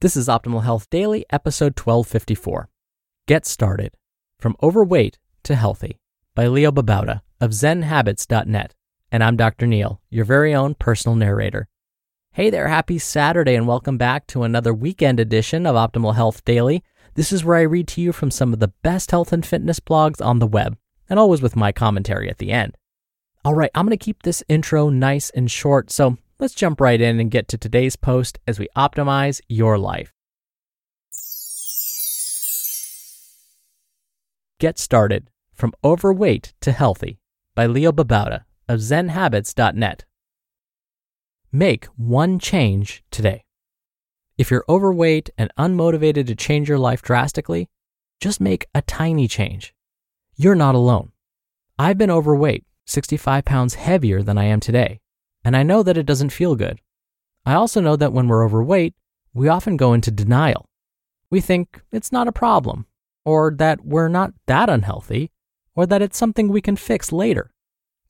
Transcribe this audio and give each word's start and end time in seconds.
This 0.00 0.16
is 0.16 0.28
Optimal 0.28 0.64
Health 0.64 0.90
Daily, 0.90 1.24
episode 1.30 1.78
1254. 1.78 2.68
Get 3.26 3.46
Started 3.46 3.94
From 4.38 4.56
Overweight 4.62 5.18
to 5.44 5.54
Healthy 5.54 5.98
by 6.34 6.46
Leo 6.46 6.70
Babauta 6.70 7.22
of 7.40 7.52
ZenHabits.net. 7.52 8.74
And 9.10 9.24
I'm 9.24 9.36
Dr. 9.36 9.66
Neal, 9.66 10.00
your 10.10 10.24
very 10.24 10.54
own 10.54 10.74
personal 10.74 11.16
narrator. 11.16 11.68
Hey 12.32 12.50
there, 12.50 12.68
happy 12.68 12.98
Saturday, 12.98 13.54
and 13.54 13.66
welcome 13.66 13.96
back 13.96 14.26
to 14.28 14.42
another 14.42 14.74
weekend 14.74 15.20
edition 15.20 15.66
of 15.66 15.76
Optimal 15.76 16.16
Health 16.16 16.44
Daily. 16.44 16.82
This 17.14 17.32
is 17.32 17.44
where 17.44 17.56
I 17.56 17.62
read 17.62 17.88
to 17.88 18.00
you 18.00 18.12
from 18.12 18.30
some 18.30 18.52
of 18.52 18.58
the 18.58 18.72
best 18.82 19.10
health 19.10 19.32
and 19.32 19.44
fitness 19.44 19.80
blogs 19.80 20.24
on 20.24 20.38
the 20.38 20.46
web, 20.46 20.76
and 21.08 21.18
always 21.18 21.40
with 21.40 21.56
my 21.56 21.72
commentary 21.72 22.28
at 22.28 22.38
the 22.38 22.52
end. 22.52 22.76
All 23.44 23.54
right, 23.54 23.70
I'm 23.74 23.86
going 23.86 23.96
to 23.96 24.04
keep 24.04 24.22
this 24.22 24.42
intro 24.48 24.88
nice 24.88 25.30
and 25.30 25.50
short, 25.50 25.90
so 25.90 26.16
let's 26.42 26.54
jump 26.54 26.80
right 26.80 27.00
in 27.00 27.20
and 27.20 27.30
get 27.30 27.46
to 27.46 27.56
today's 27.56 27.94
post 27.94 28.40
as 28.48 28.58
we 28.58 28.66
optimize 28.76 29.40
your 29.46 29.78
life. 29.78 30.12
Get 34.58 34.76
Started 34.76 35.30
From 35.54 35.72
Overweight 35.84 36.52
to 36.62 36.72
Healthy 36.72 37.20
by 37.54 37.66
Leo 37.66 37.92
Babauta 37.92 38.40
of 38.68 38.80
ZenHabits.net. 38.80 40.04
Make 41.52 41.84
one 41.96 42.40
change 42.40 43.04
today. 43.12 43.44
If 44.36 44.50
you're 44.50 44.64
overweight 44.68 45.30
and 45.38 45.52
unmotivated 45.56 46.26
to 46.26 46.34
change 46.34 46.68
your 46.68 46.78
life 46.78 47.02
drastically, 47.02 47.68
just 48.20 48.40
make 48.40 48.66
a 48.74 48.82
tiny 48.82 49.28
change. 49.28 49.74
You're 50.34 50.56
not 50.56 50.74
alone. 50.74 51.12
I've 51.78 51.98
been 51.98 52.10
overweight, 52.10 52.64
65 52.86 53.44
pounds 53.44 53.74
heavier 53.74 54.24
than 54.24 54.38
I 54.38 54.44
am 54.46 54.58
today 54.58 55.01
and 55.44 55.56
I 55.56 55.62
know 55.62 55.82
that 55.82 55.96
it 55.96 56.06
doesn't 56.06 56.30
feel 56.30 56.54
good. 56.54 56.80
I 57.44 57.54
also 57.54 57.80
know 57.80 57.96
that 57.96 58.12
when 58.12 58.28
we're 58.28 58.44
overweight, 58.44 58.94
we 59.34 59.48
often 59.48 59.76
go 59.76 59.92
into 59.92 60.10
denial. 60.10 60.68
We 61.30 61.40
think 61.40 61.82
it's 61.90 62.12
not 62.12 62.28
a 62.28 62.32
problem, 62.32 62.86
or 63.24 63.52
that 63.56 63.84
we're 63.84 64.08
not 64.08 64.34
that 64.46 64.68
unhealthy, 64.68 65.30
or 65.74 65.86
that 65.86 66.02
it's 66.02 66.18
something 66.18 66.48
we 66.48 66.60
can 66.60 66.76
fix 66.76 67.12
later. 67.12 67.50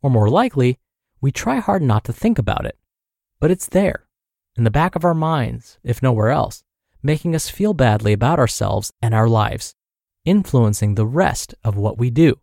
Or 0.03 0.10
more 0.10 0.28
likely, 0.28 0.78
we 1.20 1.31
try 1.31 1.60
hard 1.60 1.82
not 1.82 2.04
to 2.04 2.12
think 2.12 2.38
about 2.38 2.66
it. 2.66 2.76
But 3.41 3.50
it's 3.50 3.69
there, 3.69 4.06
in 4.56 4.64
the 4.64 4.70
back 4.70 4.97
of 4.97 5.04
our 5.04 5.14
minds, 5.14 5.78
if 5.84 6.03
nowhere 6.03 6.31
else, 6.31 6.64
making 7.03 7.34
us 7.34 7.49
feel 7.49 7.75
badly 7.75 8.12
about 8.12 8.38
ourselves 8.38 8.93
and 9.00 9.14
our 9.14 9.28
lives, 9.28 9.75
influencing 10.25 10.94
the 10.94 11.06
rest 11.06 11.54
of 11.64 11.76
what 11.76 11.99
we 11.99 12.10
do. 12.10 12.38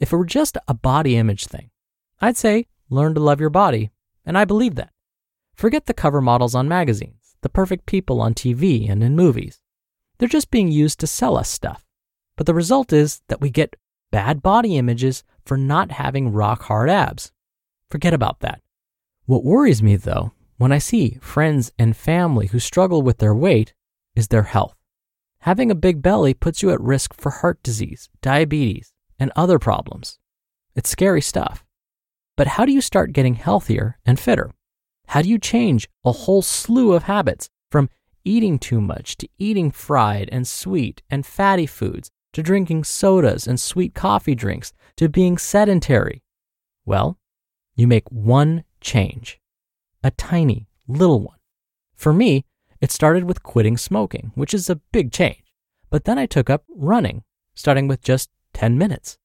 If 0.00 0.12
it 0.12 0.16
were 0.16 0.24
just 0.24 0.58
a 0.66 0.74
body 0.74 1.16
image 1.16 1.46
thing, 1.46 1.70
I'd 2.20 2.36
say 2.36 2.66
learn 2.90 3.14
to 3.14 3.20
love 3.20 3.40
your 3.40 3.50
body 3.50 3.90
and 4.28 4.36
I 4.36 4.44
believe 4.44 4.74
that. 4.76 4.92
Forget 5.56 5.86
the 5.86 5.94
cover 5.94 6.20
models 6.20 6.54
on 6.54 6.68
magazines, 6.68 7.34
the 7.40 7.48
perfect 7.48 7.86
people 7.86 8.20
on 8.20 8.34
TV 8.34 8.88
and 8.88 9.02
in 9.02 9.16
movies. 9.16 9.60
They're 10.18 10.28
just 10.28 10.50
being 10.50 10.70
used 10.70 11.00
to 11.00 11.06
sell 11.06 11.36
us 11.36 11.48
stuff. 11.48 11.86
But 12.36 12.46
the 12.46 12.54
result 12.54 12.92
is 12.92 13.22
that 13.28 13.40
we 13.40 13.50
get 13.50 13.74
bad 14.12 14.42
body 14.42 14.76
images 14.76 15.24
for 15.44 15.56
not 15.56 15.92
having 15.92 16.32
rock 16.32 16.64
hard 16.64 16.90
abs. 16.90 17.32
Forget 17.90 18.12
about 18.12 18.40
that. 18.40 18.60
What 19.24 19.44
worries 19.44 19.82
me, 19.82 19.96
though, 19.96 20.32
when 20.58 20.72
I 20.72 20.78
see 20.78 21.18
friends 21.22 21.72
and 21.78 21.96
family 21.96 22.48
who 22.48 22.58
struggle 22.58 23.00
with 23.02 23.18
their 23.18 23.34
weight, 23.34 23.72
is 24.14 24.28
their 24.28 24.42
health. 24.42 24.76
Having 25.40 25.70
a 25.70 25.74
big 25.76 26.02
belly 26.02 26.34
puts 26.34 26.62
you 26.62 26.70
at 26.70 26.80
risk 26.80 27.14
for 27.14 27.30
heart 27.30 27.62
disease, 27.62 28.10
diabetes, 28.20 28.92
and 29.18 29.32
other 29.34 29.58
problems. 29.58 30.18
It's 30.74 30.90
scary 30.90 31.22
stuff. 31.22 31.64
But 32.38 32.46
how 32.46 32.64
do 32.64 32.70
you 32.70 32.80
start 32.80 33.12
getting 33.12 33.34
healthier 33.34 33.98
and 34.06 34.16
fitter? 34.16 34.52
How 35.08 35.22
do 35.22 35.28
you 35.28 35.40
change 35.40 35.88
a 36.04 36.12
whole 36.12 36.40
slew 36.40 36.92
of 36.92 37.02
habits 37.02 37.50
from 37.68 37.90
eating 38.24 38.60
too 38.60 38.80
much 38.80 39.16
to 39.16 39.28
eating 39.38 39.72
fried 39.72 40.28
and 40.30 40.46
sweet 40.46 41.02
and 41.10 41.26
fatty 41.26 41.66
foods 41.66 42.12
to 42.34 42.42
drinking 42.44 42.84
sodas 42.84 43.48
and 43.48 43.58
sweet 43.58 43.92
coffee 43.92 44.36
drinks 44.36 44.72
to 44.98 45.08
being 45.08 45.36
sedentary? 45.36 46.22
Well, 46.86 47.18
you 47.74 47.88
make 47.88 48.08
one 48.08 48.62
change, 48.80 49.40
a 50.04 50.12
tiny 50.12 50.68
little 50.86 51.20
one. 51.20 51.38
For 51.96 52.12
me, 52.12 52.44
it 52.80 52.92
started 52.92 53.24
with 53.24 53.42
quitting 53.42 53.76
smoking, 53.76 54.30
which 54.36 54.54
is 54.54 54.70
a 54.70 54.80
big 54.92 55.10
change. 55.10 55.42
But 55.90 56.04
then 56.04 56.20
I 56.20 56.26
took 56.26 56.48
up 56.48 56.62
running, 56.68 57.24
starting 57.56 57.88
with 57.88 58.00
just 58.00 58.30
10 58.52 58.78
minutes. 58.78 59.18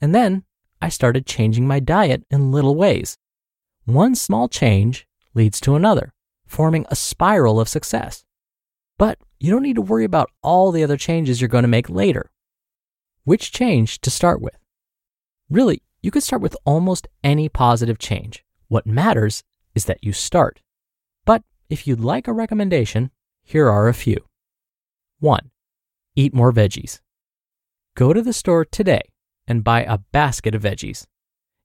And 0.00 0.14
then 0.14 0.44
I 0.82 0.88
started 0.88 1.26
changing 1.26 1.66
my 1.66 1.78
diet 1.78 2.24
in 2.30 2.52
little 2.52 2.74
ways. 2.74 3.18
One 3.84 4.14
small 4.14 4.48
change 4.48 5.06
leads 5.34 5.60
to 5.60 5.74
another, 5.74 6.14
forming 6.46 6.86
a 6.88 6.96
spiral 6.96 7.60
of 7.60 7.68
success. 7.68 8.24
But 8.96 9.18
you 9.38 9.50
don't 9.50 9.62
need 9.62 9.76
to 9.76 9.82
worry 9.82 10.04
about 10.04 10.30
all 10.42 10.72
the 10.72 10.82
other 10.82 10.96
changes 10.96 11.40
you're 11.40 11.48
going 11.48 11.62
to 11.62 11.68
make 11.68 11.90
later. 11.90 12.30
Which 13.24 13.52
change 13.52 14.00
to 14.00 14.10
start 14.10 14.40
with? 14.40 14.56
Really, 15.50 15.82
you 16.00 16.10
could 16.10 16.22
start 16.22 16.40
with 16.40 16.56
almost 16.64 17.08
any 17.22 17.48
positive 17.48 17.98
change. 17.98 18.44
What 18.68 18.86
matters 18.86 19.42
is 19.74 19.84
that 19.84 20.02
you 20.02 20.12
start. 20.12 20.62
But 21.26 21.42
if 21.68 21.86
you'd 21.86 22.00
like 22.00 22.26
a 22.26 22.32
recommendation, 22.32 23.10
here 23.42 23.68
are 23.68 23.88
a 23.88 23.94
few. 23.94 24.24
1. 25.18 25.50
Eat 26.16 26.32
more 26.32 26.52
veggies. 26.52 27.00
Go 27.94 28.12
to 28.12 28.22
the 28.22 28.32
store 28.32 28.64
today 28.64 29.09
and 29.50 29.64
buy 29.64 29.82
a 29.82 29.98
basket 29.98 30.54
of 30.54 30.62
veggies. 30.62 31.06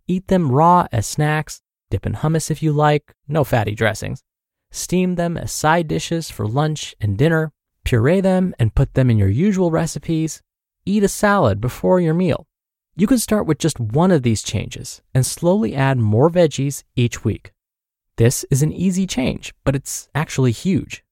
Eat 0.07 0.27
them 0.27 0.51
raw 0.51 0.87
as 0.91 1.07
snacks, 1.07 1.61
dip 1.89 2.05
in 2.05 2.13
hummus 2.15 2.51
if 2.51 2.61
you 2.61 2.73
like, 2.73 3.13
no 3.27 3.43
fatty 3.43 3.75
dressings. 3.75 4.23
Steam 4.71 5.15
them 5.15 5.37
as 5.37 5.53
side 5.53 5.87
dishes 5.87 6.29
for 6.29 6.47
lunch 6.47 6.95
and 6.99 7.17
dinner. 7.17 7.53
Puree 7.85 8.19
them 8.19 8.53
and 8.57 8.75
put 8.75 8.95
them 8.95 9.09
in 9.09 9.17
your 9.17 9.29
usual 9.29 9.71
recipes. 9.71 10.41
Eat 10.85 11.03
a 11.03 11.07
salad 11.07 11.61
before 11.61 11.99
your 11.99 12.15
meal. 12.15 12.47
You 12.95 13.07
can 13.07 13.19
start 13.19 13.45
with 13.45 13.59
just 13.59 13.79
one 13.79 14.11
of 14.11 14.23
these 14.23 14.41
changes 14.41 15.01
and 15.13 15.25
slowly 15.25 15.75
add 15.75 15.99
more 15.99 16.29
veggies 16.29 16.83
each 16.95 17.23
week. 17.23 17.53
This 18.17 18.45
is 18.49 18.63
an 18.63 18.73
easy 18.73 19.05
change, 19.05 19.53
but 19.63 19.75
it's 19.75 20.09
actually 20.15 20.51
huge. 20.51 21.03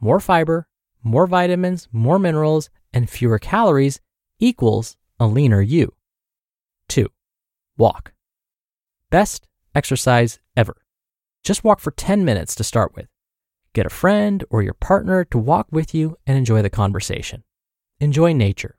More 0.00 0.20
fiber, 0.20 0.66
more 1.02 1.26
vitamins, 1.26 1.88
more 1.92 2.18
minerals, 2.18 2.70
and 2.92 3.10
fewer 3.10 3.38
calories 3.38 4.00
equals 4.38 4.96
a 5.20 5.26
leaner 5.26 5.60
you. 5.60 5.92
2. 6.88 7.08
Walk. 7.76 8.12
Best 9.10 9.48
exercise 9.74 10.38
ever. 10.56 10.76
Just 11.42 11.64
walk 11.64 11.80
for 11.80 11.90
10 11.90 12.24
minutes 12.24 12.54
to 12.54 12.64
start 12.64 12.94
with. 12.94 13.06
Get 13.74 13.86
a 13.86 13.90
friend 13.90 14.44
or 14.50 14.62
your 14.62 14.74
partner 14.74 15.24
to 15.26 15.38
walk 15.38 15.66
with 15.70 15.94
you 15.94 16.16
and 16.26 16.38
enjoy 16.38 16.62
the 16.62 16.70
conversation. 16.70 17.42
Enjoy 18.00 18.32
nature. 18.32 18.78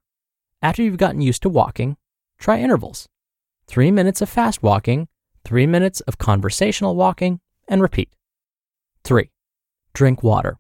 After 0.62 0.82
you've 0.82 0.98
gotten 0.98 1.22
used 1.22 1.42
to 1.44 1.50
walking, 1.50 1.98
try 2.40 2.60
intervals. 2.60 3.08
Three 3.68 3.92
minutes 3.92 4.22
of 4.22 4.30
fast 4.30 4.64
walking, 4.64 5.08
three 5.44 5.68
minutes 5.68 6.00
of 6.02 6.18
conversational 6.18 6.96
walking, 6.96 7.40
and 7.68 7.82
repeat. 7.82 8.16
Three, 9.04 9.32
drink 9.94 10.24
water. 10.24 10.60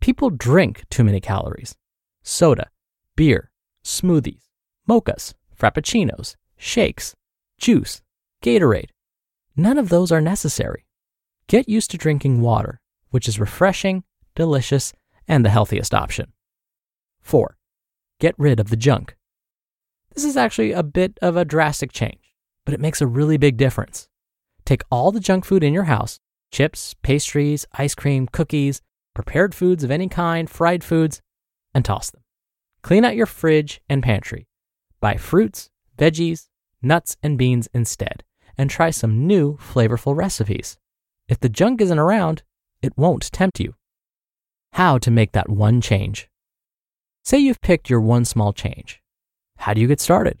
People 0.00 0.30
drink 0.30 0.84
too 0.88 1.04
many 1.04 1.20
calories. 1.20 1.74
Soda, 2.22 2.70
beer, 3.16 3.50
smoothies, 3.84 4.48
mochas, 4.88 5.34
frappuccinos, 5.58 6.36
shakes, 6.62 7.14
juice, 7.58 8.02
Gatorade. 8.42 8.90
None 9.56 9.78
of 9.78 9.88
those 9.88 10.12
are 10.12 10.20
necessary. 10.20 10.86
Get 11.48 11.68
used 11.68 11.90
to 11.90 11.98
drinking 11.98 12.40
water, 12.40 12.80
which 13.10 13.28
is 13.28 13.40
refreshing, 13.40 14.04
delicious, 14.34 14.92
and 15.26 15.44
the 15.44 15.50
healthiest 15.50 15.92
option. 15.92 16.32
4. 17.20 17.56
Get 18.20 18.34
rid 18.38 18.60
of 18.60 18.70
the 18.70 18.76
junk. 18.76 19.16
This 20.14 20.24
is 20.24 20.36
actually 20.36 20.72
a 20.72 20.82
bit 20.82 21.18
of 21.20 21.36
a 21.36 21.44
drastic 21.44 21.92
change, 21.92 22.34
but 22.64 22.74
it 22.74 22.80
makes 22.80 23.00
a 23.00 23.06
really 23.06 23.36
big 23.36 23.56
difference. 23.56 24.08
Take 24.64 24.82
all 24.90 25.10
the 25.10 25.20
junk 25.20 25.44
food 25.44 25.64
in 25.64 25.72
your 25.72 25.84
house 25.84 26.18
chips, 26.52 26.94
pastries, 27.02 27.66
ice 27.72 27.94
cream, 27.94 28.28
cookies, 28.28 28.82
prepared 29.14 29.54
foods 29.54 29.82
of 29.82 29.90
any 29.90 30.08
kind, 30.08 30.48
fried 30.48 30.84
foods 30.84 31.22
and 31.74 31.84
toss 31.84 32.10
them. 32.10 32.22
Clean 32.82 33.04
out 33.04 33.16
your 33.16 33.26
fridge 33.26 33.80
and 33.88 34.02
pantry. 34.02 34.46
Buy 35.00 35.16
fruits, 35.16 35.70
veggies, 35.96 36.48
nuts, 36.82 37.16
and 37.22 37.38
beans 37.38 37.68
instead, 37.72 38.24
and 38.58 38.68
try 38.68 38.90
some 38.90 39.26
new 39.26 39.56
flavorful 39.56 40.16
recipes. 40.16 40.76
If 41.28 41.40
the 41.40 41.48
junk 41.48 41.80
isn't 41.80 41.98
around, 41.98 42.42
it 42.82 42.96
won't 42.96 43.30
tempt 43.32 43.60
you. 43.60 43.74
How 44.74 44.98
to 44.98 45.10
make 45.10 45.32
that 45.32 45.48
one 45.48 45.80
change. 45.80 46.28
Say 47.24 47.38
you've 47.38 47.60
picked 47.60 47.88
your 47.88 48.00
one 48.00 48.24
small 48.24 48.52
change. 48.52 49.00
How 49.58 49.74
do 49.74 49.80
you 49.80 49.86
get 49.86 50.00
started? 50.00 50.40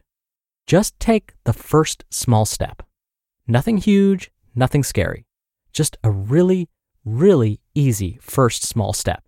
Just 0.66 0.98
take 0.98 1.34
the 1.44 1.52
first 1.52 2.04
small 2.10 2.44
step. 2.44 2.82
Nothing 3.46 3.76
huge, 3.78 4.30
nothing 4.54 4.82
scary. 4.82 5.26
Just 5.72 5.96
a 6.02 6.10
really, 6.10 6.68
really 7.04 7.60
easy 7.74 8.18
first 8.20 8.64
small 8.64 8.92
step. 8.92 9.22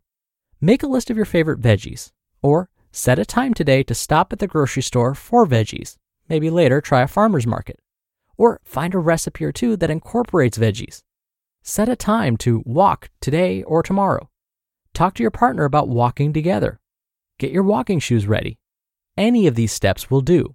Make 0.61 0.83
a 0.83 0.89
list 0.89 1.11
of 1.11 1.17
your 1.17 1.27
favorite 1.27 1.61
veggies, 1.61 2.11
or 2.43 2.71
set 2.93 3.19
a 3.19 3.25
time 3.25 3.55
today 3.55 3.83
to 3.85 3.95
stop 3.95 4.33
at 4.33 4.39
the 4.39 4.47
grocery 4.47 4.83
store 4.83 5.15
for 5.15 5.47
veggies. 5.47 5.97
Maybe 6.29 6.51
later 6.51 6.81
try 6.81 7.03
a 7.03 7.09
farmer's 7.09 7.47
market. 7.47 7.81
Or 8.37 8.61
find 8.65 8.95
a 8.95 8.99
recipe 8.99 9.45
or 9.45 9.53
two 9.53 9.77
that 9.77 9.91
incorporates 9.91 10.59
veggies. 10.59 11.03
Set 11.63 11.89
a 11.89 11.97
time 11.97 12.37
to 12.39 12.63
walk 12.67 13.11
today 13.21 13.63
or 13.63 13.83
tomorrow. 13.83 14.29
Talk 14.93 15.15
to 15.15 15.23
your 15.23 15.31
partner 15.31 15.65
about 15.65 15.89
walking 15.89 16.33
together. 16.33 16.81
Get 17.39 17.51
your 17.51 17.63
walking 17.63 17.99
shoes 17.99 18.27
ready. 18.27 18.59
Any 19.17 19.47
of 19.47 19.55
these 19.55 19.73
steps 19.73 20.11
will 20.11 20.21
do. 20.21 20.55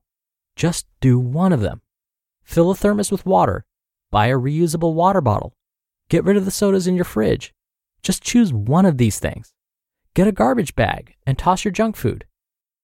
Just 0.56 0.86
do 1.00 1.18
one 1.20 1.54
of 1.54 1.62
them. 1.62 1.82
Fill 2.44 2.72
a 2.72 2.76
thermos 2.76 3.12
with 3.12 3.26
water. 3.26 3.66
Buy 4.12 4.28
a 4.28 4.38
reusable 4.38 4.94
water 4.94 5.22
bottle. 5.22 5.56
Get 6.10 6.24
rid 6.24 6.38
of 6.38 6.46
the 6.46 6.52
sodas 6.52 6.88
in 6.88 6.96
your 6.96 7.06
fridge. 7.06 7.54
Just 8.02 8.24
choose 8.24 8.52
one 8.52 8.86
of 8.86 8.98
these 8.98 9.20
things. 9.20 9.54
Get 10.14 10.28
a 10.28 10.32
garbage 10.32 10.76
bag 10.76 11.16
and 11.26 11.38
toss 11.38 11.64
your 11.64 11.72
junk 11.72 11.96
food. 11.96 12.26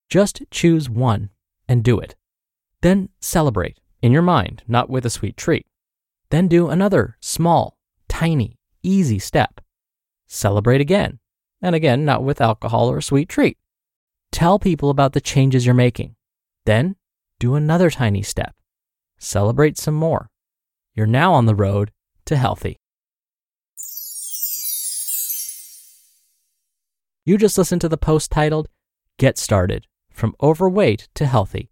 Just 0.09 0.43
choose 0.51 0.89
one 0.89 1.29
and 1.67 1.83
do 1.83 1.99
it. 1.99 2.15
Then 2.85 3.09
celebrate 3.19 3.79
in 4.03 4.11
your 4.11 4.21
mind, 4.21 4.61
not 4.67 4.91
with 4.91 5.07
a 5.07 5.09
sweet 5.09 5.35
treat. 5.35 5.65
Then 6.29 6.47
do 6.47 6.69
another 6.69 7.17
small, 7.19 7.79
tiny, 8.07 8.59
easy 8.83 9.17
step. 9.17 9.59
Celebrate 10.27 10.81
again, 10.81 11.17
and 11.63 11.73
again, 11.73 12.05
not 12.05 12.23
with 12.23 12.39
alcohol 12.39 12.91
or 12.91 12.99
a 12.99 13.01
sweet 13.01 13.27
treat. 13.27 13.57
Tell 14.31 14.59
people 14.59 14.91
about 14.91 15.13
the 15.13 15.19
changes 15.19 15.65
you're 15.65 15.73
making. 15.73 16.15
Then 16.65 16.95
do 17.39 17.55
another 17.55 17.89
tiny 17.89 18.21
step. 18.21 18.53
Celebrate 19.17 19.79
some 19.79 19.95
more. 19.95 20.29
You're 20.93 21.07
now 21.07 21.33
on 21.33 21.47
the 21.47 21.55
road 21.55 21.89
to 22.25 22.37
healthy. 22.37 22.77
You 27.25 27.39
just 27.39 27.57
listened 27.57 27.81
to 27.81 27.89
the 27.89 27.97
post 27.97 28.29
titled 28.29 28.69
Get 29.17 29.39
Started 29.39 29.87
From 30.11 30.35
Overweight 30.39 31.07
to 31.15 31.25
Healthy 31.25 31.71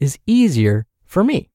is 0.00 0.18
easier 0.26 0.86
for 1.04 1.24
me. 1.24 1.50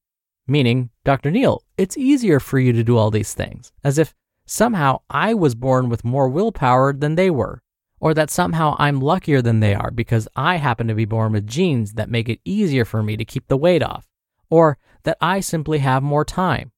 Meaning, 0.47 0.89
Dr. 1.03 1.31
Neal, 1.31 1.63
it's 1.77 1.97
easier 1.97 2.39
for 2.39 2.59
you 2.59 2.73
to 2.73 2.83
do 2.83 2.97
all 2.97 3.11
these 3.11 3.33
things, 3.33 3.71
as 3.83 3.97
if 3.97 4.15
somehow 4.45 5.01
I 5.09 5.33
was 5.33 5.53
born 5.53 5.89
with 5.89 6.03
more 6.03 6.27
willpower 6.27 6.93
than 6.93 7.15
they 7.15 7.29
were, 7.29 7.61
or 7.99 8.13
that 8.13 8.31
somehow 8.31 8.75
I'm 8.79 8.99
luckier 8.99 9.41
than 9.41 9.59
they 9.59 9.75
are 9.75 9.91
because 9.91 10.27
I 10.35 10.55
happen 10.55 10.87
to 10.87 10.95
be 10.95 11.05
born 11.05 11.33
with 11.33 11.45
genes 11.45 11.93
that 11.93 12.09
make 12.09 12.29
it 12.29 12.39
easier 12.45 12.85
for 12.85 13.03
me 13.03 13.15
to 13.17 13.25
keep 13.25 13.47
the 13.47 13.57
weight 13.57 13.83
off, 13.83 14.07
or 14.49 14.77
that 15.03 15.17
I 15.21 15.39
simply 15.39 15.79
have 15.79 16.01
more 16.01 16.25
time. 16.25 16.71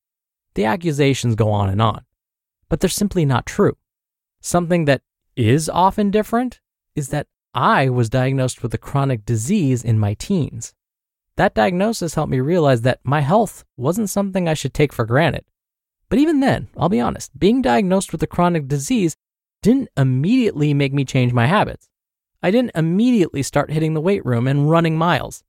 The 0.56 0.66
accusations 0.66 1.36
go 1.36 1.50
on 1.52 1.70
and 1.70 1.82
on, 1.82 2.04
but 2.68 2.82
they're 2.82 2.90
simply 2.90 3.26
not 3.26 3.46
true. 3.46 3.78
Something 4.42 4.86
that 4.86 5.02
is 5.38 5.70
often 5.70 6.12
different 6.12 6.60
is 6.96 7.10
that 7.10 7.28
I 7.54 7.90
was 7.90 8.10
diagnosed 8.10 8.64
with 8.64 8.74
a 8.74 8.78
chronic 8.78 9.26
disease 9.26 9.84
in 9.84 10.00
my 10.00 10.14
teens. 10.16 10.74
That 11.38 11.56
diagnosis 11.56 12.16
helped 12.16 12.32
me 12.32 12.40
realize 12.40 12.82
that 12.82 13.00
my 13.04 13.22
health 13.22 13.64
wasn't 13.78 14.10
something 14.10 14.48
I 14.48 14.54
should 14.54 14.74
take 14.74 14.94
for 14.94 15.06
granted. 15.06 15.46
But 16.10 16.20
even 16.20 16.42
then, 16.42 16.68
I'll 16.76 16.90
be 16.90 17.00
honest, 17.00 17.38
being 17.40 17.62
diagnosed 17.62 18.12
with 18.12 18.22
a 18.22 18.28
chronic 18.28 18.68
disease 18.68 19.16
didn't 19.62 19.90
immediately 19.96 20.74
make 20.74 20.94
me 20.94 21.06
change 21.06 21.32
my 21.32 21.46
habits. 21.46 21.88
I 22.44 22.52
didn't 22.52 22.76
immediately 22.76 23.44
start 23.44 23.72
hitting 23.72 23.94
the 23.94 24.02
weight 24.02 24.26
room 24.26 24.48
and 24.48 24.70
running 24.70 24.98
miles. 24.98 25.44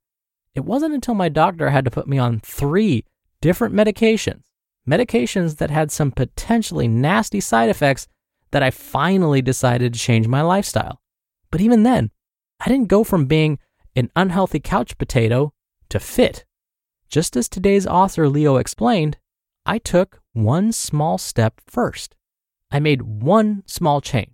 it 0.55 0.63
wasn't 0.63 0.93
until 0.93 1.15
my 1.15 1.29
doctor 1.29 1.71
had 1.71 1.83
to 1.83 1.91
put 1.91 2.07
me 2.07 2.19
on 2.19 2.39
three 2.39 3.03
different 3.41 3.73
medications, 3.73 4.43
medications 4.87 5.57
that 5.57 5.71
had 5.71 5.91
some 5.91 6.11
potentially 6.11 6.87
nasty 6.87 7.39
side 7.39 7.69
effects, 7.69 8.07
that 8.51 8.61
I 8.61 8.69
finally 8.69 9.41
decided 9.41 9.93
to 9.93 9.99
change 9.99 10.27
my 10.27 10.43
lifestyle. 10.43 11.01
But 11.49 11.59
even 11.59 11.81
then, 11.81 12.11
I 12.59 12.69
didn't 12.69 12.87
go 12.87 13.03
from 13.03 13.25
being 13.25 13.57
an 13.95 14.11
unhealthy 14.15 14.59
couch 14.59 14.95
potato 14.99 15.53
to 15.93 15.99
fit. 15.99 16.43
Just 17.07 17.37
as 17.37 17.47
today's 17.47 17.85
author 17.85 18.27
Leo 18.27 18.57
explained, 18.57 19.17
I 19.63 19.77
took 19.77 20.21
one 20.33 20.71
small 20.71 21.19
step 21.19 21.61
first. 21.67 22.15
I 22.71 22.79
made 22.79 23.03
one 23.03 23.61
small 23.67 24.01
change. 24.01 24.33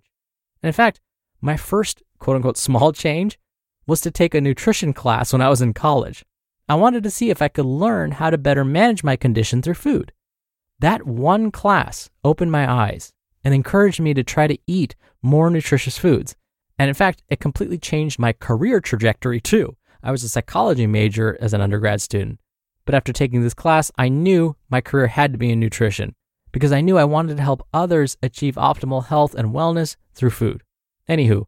And 0.62 0.68
in 0.68 0.72
fact, 0.72 1.00
my 1.42 1.58
first 1.58 2.02
quote 2.18 2.36
unquote 2.36 2.56
small 2.56 2.92
change 2.92 3.38
was 3.86 4.00
to 4.00 4.10
take 4.10 4.34
a 4.34 4.40
nutrition 4.40 4.94
class 4.94 5.34
when 5.34 5.42
I 5.42 5.50
was 5.50 5.60
in 5.60 5.74
college. 5.74 6.24
I 6.66 6.76
wanted 6.76 7.02
to 7.02 7.10
see 7.10 7.28
if 7.28 7.42
I 7.42 7.48
could 7.48 7.66
learn 7.66 8.12
how 8.12 8.30
to 8.30 8.38
better 8.38 8.64
manage 8.64 9.04
my 9.04 9.16
condition 9.16 9.60
through 9.60 9.74
food. 9.74 10.12
That 10.78 11.06
one 11.06 11.50
class 11.50 12.08
opened 12.24 12.52
my 12.52 12.70
eyes 12.70 13.12
and 13.44 13.52
encouraged 13.52 14.00
me 14.00 14.14
to 14.14 14.24
try 14.24 14.46
to 14.46 14.58
eat 14.66 14.96
more 15.20 15.50
nutritious 15.50 15.98
foods. 15.98 16.36
And 16.78 16.88
in 16.88 16.94
fact, 16.94 17.22
it 17.28 17.38
completely 17.38 17.76
changed 17.76 18.18
my 18.18 18.32
career 18.32 18.80
trajectory 18.80 19.42
too. 19.42 19.76
I 20.02 20.10
was 20.10 20.24
a 20.24 20.28
psychology 20.28 20.86
major 20.86 21.36
as 21.40 21.52
an 21.52 21.60
undergrad 21.60 22.00
student. 22.00 22.40
But 22.84 22.94
after 22.94 23.12
taking 23.12 23.42
this 23.42 23.54
class, 23.54 23.90
I 23.96 24.08
knew 24.08 24.56
my 24.68 24.80
career 24.80 25.06
had 25.06 25.32
to 25.32 25.38
be 25.38 25.50
in 25.50 25.60
nutrition 25.60 26.14
because 26.52 26.72
I 26.72 26.80
knew 26.80 26.98
I 26.98 27.04
wanted 27.04 27.36
to 27.36 27.42
help 27.42 27.66
others 27.72 28.16
achieve 28.22 28.56
optimal 28.56 29.06
health 29.06 29.34
and 29.34 29.54
wellness 29.54 29.96
through 30.14 30.30
food. 30.30 30.62
Anywho, 31.08 31.44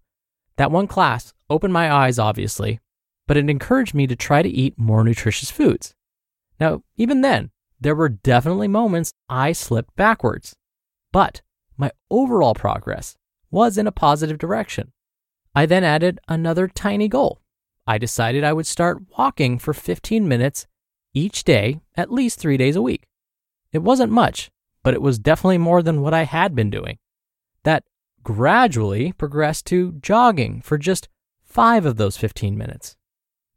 that 0.56 0.71
one 0.71 0.87
class 0.87 1.32
opened 1.50 1.73
my 1.73 1.92
eyes, 1.92 2.18
obviously, 2.18 2.80
but 3.26 3.37
it 3.37 3.50
encouraged 3.50 3.94
me 3.94 4.06
to 4.06 4.16
try 4.16 4.42
to 4.42 4.49
eat 4.49 4.78
more 4.78 5.02
nutritious 5.02 5.50
foods. 5.50 5.94
Now, 6.61 6.82
even 6.97 7.23
then, 7.23 7.50
there 7.80 7.97
were 7.97 8.09
definitely 8.09 8.68
moments 8.68 9.12
I 9.28 9.52
slipped 9.52 9.97
backwards, 9.97 10.54
but 11.11 11.42
my 11.76 11.90
overall 12.11 12.54
progress 12.54 13.16
was 13.50 13.76
in 13.76 13.87
a 13.87 13.92
positive 13.92 14.38
direction. 14.38 14.92
I 15.54 15.66
then 15.66 15.85
added 15.85 16.21
another 16.28 16.68
tiny 16.68 17.09
goal. 17.09 17.42
I 17.87 17.99
decided 17.99 18.45
I 18.45 18.53
would 18.53 18.67
start 18.67 19.03
walking 19.19 19.59
for 19.59 19.73
15 19.73 20.27
minutes 20.29 20.67
each 21.15 21.45
day, 21.45 21.81
at 21.97 22.12
least 22.12 22.39
three 22.39 22.57
days 22.57 22.77
a 22.77 22.83
week. 22.83 23.07
It 23.73 23.83
wasn't 23.83 24.12
much, 24.12 24.51
but 24.83 24.95
it 24.95 25.03
was 25.03 25.19
definitely 25.19 25.59
more 25.59 25.83
than 25.83 26.01
what 26.01 26.15
I 26.15 26.25
had 26.25 26.55
been 26.55 26.71
doing. 26.71 26.99
That 27.65 27.85
gradually 28.23 29.12
progressed 29.12 29.67
to 29.67 29.93
jogging 30.01 30.62
for 30.62 30.79
just 30.79 31.09
five 31.45 31.85
of 31.85 31.97
those 31.97 32.17
15 32.17 32.57
minutes, 32.57 32.97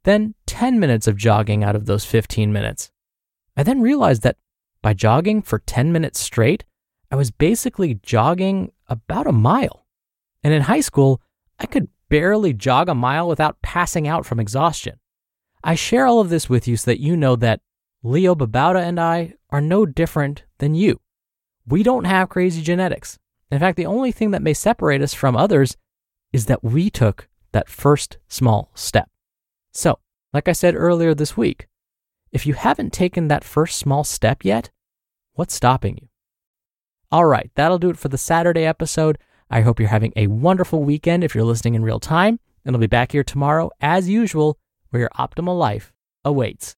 then 0.03 0.35
10 0.47 0.79
minutes 0.79 1.07
of 1.07 1.17
jogging 1.17 1.63
out 1.63 1.75
of 1.75 1.85
those 1.85 2.05
15 2.05 2.51
minutes. 2.51 2.91
I 3.55 3.63
then 3.63 3.81
realized 3.81 4.23
that 4.23 4.37
by 4.81 4.93
jogging 4.93 5.41
for 5.41 5.59
10 5.59 5.91
minutes 5.91 6.19
straight, 6.19 6.63
I 7.11 7.15
was 7.15 7.31
basically 7.31 7.99
jogging 8.03 8.71
about 8.87 9.27
a 9.27 9.31
mile. 9.31 9.85
And 10.43 10.53
in 10.53 10.63
high 10.63 10.81
school, 10.81 11.21
I 11.59 11.65
could 11.65 11.87
barely 12.15 12.53
jog 12.53 12.87
a 12.87 12.95
mile 12.95 13.27
without 13.27 13.61
passing 13.61 14.07
out 14.07 14.25
from 14.25 14.39
exhaustion. 14.39 14.97
I 15.65 15.75
share 15.75 16.05
all 16.05 16.21
of 16.21 16.29
this 16.29 16.49
with 16.49 16.65
you 16.65 16.77
so 16.77 16.89
that 16.89 17.01
you 17.01 17.17
know 17.17 17.35
that 17.35 17.59
Leo 18.03 18.33
Babauta 18.33 18.81
and 18.81 19.01
I 19.01 19.33
are 19.49 19.59
no 19.59 19.85
different 19.85 20.45
than 20.59 20.75
you. 20.75 21.01
We 21.67 21.83
don't 21.83 22.05
have 22.05 22.29
crazy 22.29 22.61
genetics. 22.61 23.19
In 23.51 23.59
fact, 23.59 23.75
the 23.75 23.85
only 23.85 24.13
thing 24.13 24.31
that 24.31 24.41
may 24.41 24.53
separate 24.53 25.01
us 25.01 25.13
from 25.13 25.35
others 25.35 25.75
is 26.31 26.45
that 26.45 26.63
we 26.63 26.89
took 26.89 27.27
that 27.51 27.67
first 27.67 28.17
small 28.29 28.71
step. 28.75 29.09
So, 29.73 29.99
like 30.31 30.47
I 30.47 30.53
said 30.53 30.73
earlier 30.73 31.13
this 31.13 31.35
week, 31.35 31.67
if 32.31 32.45
you 32.45 32.53
haven't 32.53 32.93
taken 32.93 33.27
that 33.27 33.43
first 33.43 33.77
small 33.77 34.05
step 34.05 34.45
yet, 34.45 34.69
what's 35.33 35.53
stopping 35.53 35.97
you? 36.01 36.07
All 37.11 37.25
right, 37.25 37.51
that'll 37.55 37.77
do 37.77 37.89
it 37.89 37.97
for 37.97 38.07
the 38.07 38.17
Saturday 38.17 38.63
episode. 38.63 39.17
I 39.55 39.61
hope 39.61 39.79
you're 39.79 39.87
having 39.87 40.11
a 40.17 40.27
wonderful 40.27 40.83
weekend 40.83 41.23
if 41.23 41.33
you're 41.33 41.45
listening 41.45 41.75
in 41.75 41.83
real 41.83 42.01
time, 42.01 42.41
and 42.65 42.75
I'll 42.75 42.79
be 42.81 42.87
back 42.87 43.13
here 43.13 43.23
tomorrow 43.23 43.71
as 43.79 44.09
usual 44.09 44.59
where 44.89 44.99
your 44.99 45.09
optimal 45.17 45.57
life 45.57 45.93
awaits. 46.25 46.75